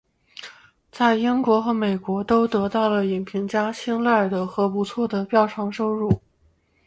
[0.91, 6.19] 在英国和美国都得到了影评家青睐和不错的票房收入。